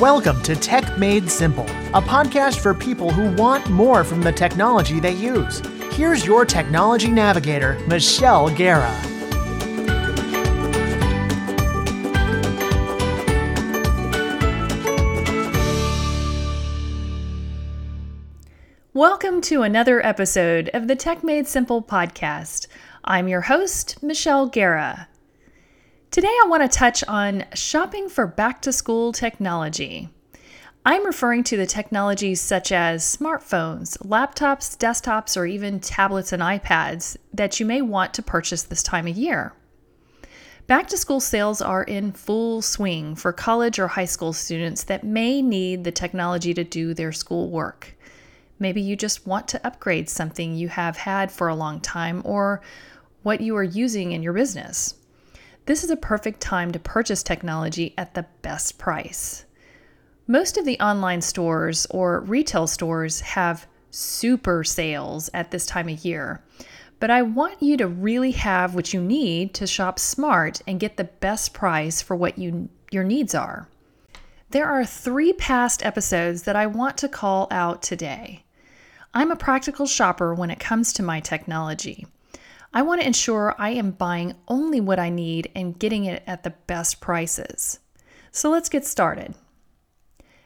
Welcome 0.00 0.40
to 0.44 0.56
Tech 0.56 0.96
Made 0.96 1.30
Simple, 1.30 1.66
a 1.92 2.00
podcast 2.00 2.60
for 2.60 2.72
people 2.72 3.10
who 3.10 3.36
want 3.36 3.68
more 3.68 4.02
from 4.02 4.22
the 4.22 4.32
technology 4.32 4.98
they 4.98 5.12
use. 5.12 5.60
Here's 5.92 6.24
your 6.24 6.46
technology 6.46 7.10
navigator, 7.10 7.78
Michelle 7.86 8.48
Guerra. 8.48 8.90
Welcome 18.94 19.42
to 19.42 19.60
another 19.60 20.02
episode 20.02 20.70
of 20.72 20.88
the 20.88 20.96
Tech 20.96 21.22
Made 21.22 21.46
Simple 21.46 21.82
podcast. 21.82 22.68
I'm 23.04 23.28
your 23.28 23.42
host, 23.42 24.02
Michelle 24.02 24.46
Guerra. 24.46 25.08
Today, 26.10 26.26
I 26.26 26.48
want 26.48 26.68
to 26.68 26.78
touch 26.78 27.04
on 27.04 27.44
shopping 27.54 28.08
for 28.08 28.26
back 28.26 28.62
to 28.62 28.72
school 28.72 29.12
technology. 29.12 30.08
I'm 30.84 31.06
referring 31.06 31.44
to 31.44 31.56
the 31.56 31.68
technologies 31.68 32.40
such 32.40 32.72
as 32.72 33.04
smartphones, 33.04 33.96
laptops, 33.98 34.76
desktops, 34.76 35.36
or 35.36 35.46
even 35.46 35.78
tablets 35.78 36.32
and 36.32 36.42
iPads 36.42 37.16
that 37.32 37.60
you 37.60 37.66
may 37.66 37.80
want 37.80 38.12
to 38.14 38.24
purchase 38.24 38.64
this 38.64 38.82
time 38.82 39.06
of 39.06 39.16
year. 39.16 39.52
Back 40.66 40.88
to 40.88 40.96
school 40.96 41.20
sales 41.20 41.62
are 41.62 41.84
in 41.84 42.10
full 42.10 42.60
swing 42.60 43.14
for 43.14 43.32
college 43.32 43.78
or 43.78 43.86
high 43.86 44.04
school 44.04 44.32
students 44.32 44.82
that 44.82 45.04
may 45.04 45.40
need 45.40 45.84
the 45.84 45.92
technology 45.92 46.52
to 46.54 46.64
do 46.64 46.92
their 46.92 47.12
school 47.12 47.50
work. 47.50 47.96
Maybe 48.58 48.80
you 48.80 48.96
just 48.96 49.28
want 49.28 49.46
to 49.46 49.64
upgrade 49.64 50.08
something 50.08 50.56
you 50.56 50.70
have 50.70 50.96
had 50.96 51.30
for 51.30 51.46
a 51.46 51.54
long 51.54 51.80
time 51.80 52.20
or 52.24 52.62
what 53.22 53.40
you 53.40 53.54
are 53.54 53.62
using 53.62 54.10
in 54.10 54.24
your 54.24 54.32
business. 54.32 54.96
This 55.70 55.84
is 55.84 55.90
a 55.90 55.96
perfect 55.96 56.40
time 56.40 56.72
to 56.72 56.80
purchase 56.80 57.22
technology 57.22 57.94
at 57.96 58.14
the 58.14 58.26
best 58.42 58.76
price. 58.76 59.44
Most 60.26 60.56
of 60.56 60.64
the 60.64 60.80
online 60.80 61.20
stores 61.20 61.86
or 61.90 62.22
retail 62.22 62.66
stores 62.66 63.20
have 63.20 63.68
super 63.92 64.64
sales 64.64 65.30
at 65.32 65.52
this 65.52 65.66
time 65.66 65.88
of 65.88 66.04
year, 66.04 66.42
but 66.98 67.08
I 67.08 67.22
want 67.22 67.62
you 67.62 67.76
to 67.76 67.86
really 67.86 68.32
have 68.32 68.74
what 68.74 68.92
you 68.92 69.00
need 69.00 69.54
to 69.54 69.66
shop 69.68 70.00
smart 70.00 70.60
and 70.66 70.80
get 70.80 70.96
the 70.96 71.04
best 71.04 71.54
price 71.54 72.02
for 72.02 72.16
what 72.16 72.36
you, 72.36 72.68
your 72.90 73.04
needs 73.04 73.32
are. 73.32 73.68
There 74.48 74.66
are 74.66 74.84
three 74.84 75.32
past 75.32 75.86
episodes 75.86 76.42
that 76.42 76.56
I 76.56 76.66
want 76.66 76.98
to 76.98 77.08
call 77.08 77.46
out 77.52 77.80
today. 77.80 78.42
I'm 79.14 79.30
a 79.30 79.36
practical 79.36 79.86
shopper 79.86 80.34
when 80.34 80.50
it 80.50 80.58
comes 80.58 80.92
to 80.94 81.04
my 81.04 81.20
technology. 81.20 82.08
I 82.72 82.82
want 82.82 83.00
to 83.00 83.06
ensure 83.06 83.54
I 83.58 83.70
am 83.70 83.90
buying 83.90 84.34
only 84.46 84.80
what 84.80 85.00
I 85.00 85.10
need 85.10 85.50
and 85.56 85.78
getting 85.78 86.04
it 86.04 86.22
at 86.26 86.44
the 86.44 86.54
best 86.66 87.00
prices. 87.00 87.80
So 88.30 88.48
let's 88.48 88.68
get 88.68 88.86
started. 88.86 89.34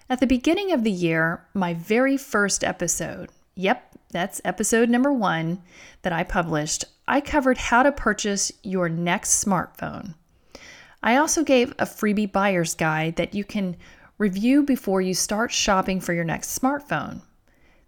At 0.08 0.20
the 0.20 0.26
beginning 0.26 0.72
of 0.72 0.84
the 0.84 0.90
year, 0.90 1.46
my 1.52 1.74
very 1.74 2.16
first 2.16 2.64
episode, 2.64 3.30
yep, 3.54 3.90
that's 4.10 4.40
episode 4.44 4.88
number 4.88 5.12
one 5.12 5.62
that 6.02 6.12
I 6.12 6.24
published, 6.24 6.84
I 7.06 7.20
covered 7.20 7.58
how 7.58 7.82
to 7.82 7.92
purchase 7.92 8.50
your 8.62 8.88
next 8.88 9.44
smartphone. 9.44 10.14
I 11.02 11.16
also 11.16 11.44
gave 11.44 11.72
a 11.72 11.84
freebie 11.84 12.32
buyer's 12.32 12.74
guide 12.74 13.16
that 13.16 13.34
you 13.34 13.44
can 13.44 13.76
review 14.16 14.62
before 14.62 15.02
you 15.02 15.12
start 15.12 15.52
shopping 15.52 16.00
for 16.00 16.14
your 16.14 16.24
next 16.24 16.58
smartphone. 16.58 17.20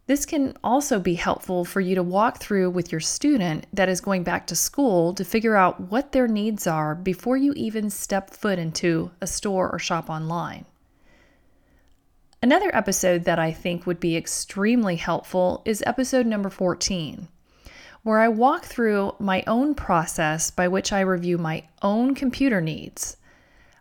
This 0.07 0.25
can 0.25 0.57
also 0.63 1.01
be 1.01 1.15
helpful 1.15 1.65
for 1.65 1.81
you 1.81 1.97
to 1.97 2.03
walk 2.03 2.39
through 2.39 2.71
with 2.71 2.93
your 2.93 3.01
student 3.01 3.67
that 3.73 3.89
is 3.89 4.01
going 4.01 4.23
back 4.23 4.47
to 4.47 4.55
school 4.55 5.13
to 5.15 5.25
figure 5.25 5.57
out 5.57 5.81
what 5.81 6.13
their 6.13 6.29
needs 6.29 6.69
are 6.69 6.95
before 6.95 7.37
you 7.37 7.53
even 7.55 7.91
step 7.91 8.31
foot 8.31 8.59
into 8.59 9.11
a 9.21 9.27
store 9.27 9.69
or 9.69 9.81
shop 9.81 10.09
online. 10.09 10.65
Another 12.41 12.71
episode 12.73 13.25
that 13.25 13.41
I 13.41 13.51
think 13.51 13.85
would 13.85 13.99
be 13.99 14.17
extremely 14.17 14.95
helpful 14.95 15.63
is 15.65 15.83
episode 15.85 16.27
number 16.27 16.51
14, 16.51 17.27
where 18.05 18.21
I 18.21 18.29
walk 18.29 18.65
through 18.65 19.17
my 19.19 19.43
own 19.49 19.75
process 19.75 20.53
by 20.53 20.69
which 20.69 20.93
I 20.93 21.01
review 21.01 21.37
my 21.37 21.65
own 21.83 22.15
computer 22.15 22.61
needs. 22.61 23.17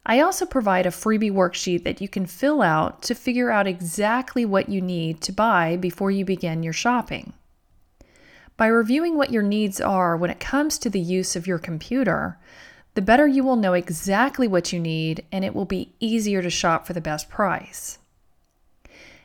I 0.06 0.20
also 0.20 0.46
provide 0.46 0.86
a 0.86 0.92
freebie 0.92 1.32
worksheet 1.32 1.84
that 1.84 2.00
you 2.00 2.08
can 2.08 2.28
fill 2.28 2.62
out 2.62 3.02
to 3.04 3.16
figure 3.16 3.50
out 3.50 3.66
exactly 3.66 4.46
what 4.46 4.70
you 4.70 4.80
need 4.80 5.22
to 5.22 5.32
buy 5.32 5.78
before 5.78 6.12
you 6.12 6.24
begin 6.24 6.62
your 6.62 6.74
shopping. 6.74 7.34
By 8.56 8.68
reviewing 8.68 9.18
what 9.18 9.32
your 9.32 9.42
needs 9.42 9.82
are 9.82 10.16
when 10.16 10.30
it 10.30 10.40
comes 10.40 10.78
to 10.78 10.90
the 10.90 11.00
use 11.00 11.36
of 11.36 11.48
your 11.48 11.58
computer, 11.58 12.38
the 12.94 13.02
better 13.02 13.28
you 13.28 13.44
will 13.44 13.56
know 13.56 13.74
exactly 13.74 14.48
what 14.48 14.72
you 14.72 14.80
need 14.80 15.26
and 15.32 15.44
it 15.44 15.56
will 15.56 15.66
be 15.66 15.94
easier 16.00 16.42
to 16.42 16.50
shop 16.50 16.86
for 16.86 16.94
the 16.94 17.02
best 17.02 17.30
price. 17.30 17.98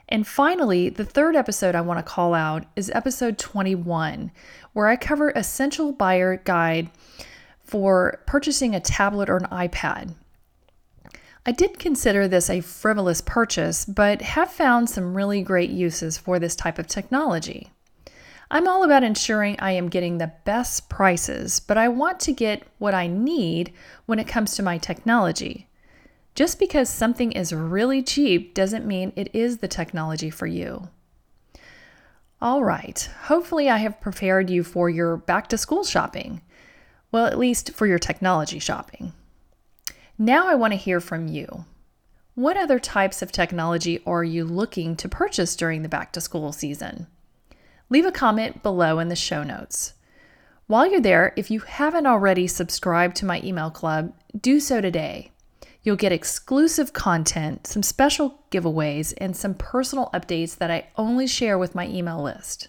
And 0.08 0.26
finally, 0.26 0.88
the 0.88 1.04
third 1.04 1.36
episode 1.36 1.76
I 1.76 1.82
want 1.82 1.98
to 1.98 2.10
call 2.10 2.34
out 2.34 2.64
is 2.74 2.90
episode 2.94 3.38
21, 3.38 4.32
where 4.72 4.88
I 4.88 4.96
cover 4.96 5.30
essential 5.30 5.92
buyer 5.92 6.38
guide 6.38 6.90
for 7.62 8.20
purchasing 8.26 8.74
a 8.74 8.80
tablet 8.80 9.30
or 9.30 9.36
an 9.36 9.46
iPad. 9.52 10.14
I 11.50 11.52
did 11.52 11.80
consider 11.80 12.28
this 12.28 12.48
a 12.48 12.60
frivolous 12.60 13.20
purchase, 13.20 13.84
but 13.84 14.22
have 14.22 14.52
found 14.52 14.88
some 14.88 15.16
really 15.16 15.42
great 15.42 15.70
uses 15.70 16.16
for 16.16 16.38
this 16.38 16.54
type 16.54 16.78
of 16.78 16.86
technology. 16.86 17.72
I'm 18.52 18.68
all 18.68 18.84
about 18.84 19.02
ensuring 19.02 19.58
I 19.58 19.72
am 19.72 19.88
getting 19.88 20.18
the 20.18 20.32
best 20.44 20.88
prices, 20.88 21.58
but 21.58 21.76
I 21.76 21.88
want 21.88 22.20
to 22.20 22.32
get 22.32 22.62
what 22.78 22.94
I 22.94 23.08
need 23.08 23.72
when 24.06 24.20
it 24.20 24.28
comes 24.28 24.54
to 24.54 24.62
my 24.62 24.78
technology. 24.78 25.68
Just 26.36 26.60
because 26.60 26.88
something 26.88 27.32
is 27.32 27.52
really 27.52 28.00
cheap 28.00 28.54
doesn't 28.54 28.86
mean 28.86 29.12
it 29.16 29.34
is 29.34 29.58
the 29.58 29.66
technology 29.66 30.30
for 30.30 30.46
you. 30.46 30.88
All 32.40 32.62
right, 32.62 33.10
hopefully, 33.22 33.68
I 33.68 33.78
have 33.78 34.00
prepared 34.00 34.50
you 34.50 34.62
for 34.62 34.88
your 34.88 35.16
back 35.16 35.48
to 35.48 35.58
school 35.58 35.82
shopping. 35.82 36.42
Well, 37.10 37.26
at 37.26 37.40
least 37.40 37.72
for 37.72 37.88
your 37.88 37.98
technology 37.98 38.60
shopping. 38.60 39.14
Now 40.22 40.48
I 40.48 40.54
want 40.54 40.74
to 40.74 40.78
hear 40.78 41.00
from 41.00 41.28
you. 41.28 41.64
What 42.34 42.58
other 42.58 42.78
types 42.78 43.22
of 43.22 43.32
technology 43.32 44.02
are 44.04 44.22
you 44.22 44.44
looking 44.44 44.94
to 44.96 45.08
purchase 45.08 45.56
during 45.56 45.80
the 45.80 45.88
back 45.88 46.12
to 46.12 46.20
school 46.20 46.52
season? 46.52 47.06
Leave 47.88 48.04
a 48.04 48.12
comment 48.12 48.62
below 48.62 48.98
in 48.98 49.08
the 49.08 49.16
show 49.16 49.42
notes. 49.42 49.94
While 50.66 50.90
you're 50.90 51.00
there, 51.00 51.32
if 51.38 51.50
you 51.50 51.60
haven't 51.60 52.06
already 52.06 52.46
subscribed 52.46 53.16
to 53.16 53.24
my 53.24 53.40
email 53.42 53.70
club, 53.70 54.12
do 54.38 54.60
so 54.60 54.82
today. 54.82 55.32
You'll 55.84 55.96
get 55.96 56.12
exclusive 56.12 56.92
content, 56.92 57.66
some 57.66 57.82
special 57.82 58.44
giveaways, 58.50 59.14
and 59.16 59.34
some 59.34 59.54
personal 59.54 60.10
updates 60.12 60.54
that 60.58 60.70
I 60.70 60.88
only 60.98 61.26
share 61.26 61.56
with 61.56 61.74
my 61.74 61.88
email 61.88 62.22
list. 62.22 62.68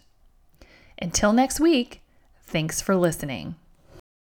Until 1.01 1.33
next 1.33 1.59
week, 1.59 2.01
thanks 2.45 2.79
for 2.79 2.95
listening. 2.95 3.55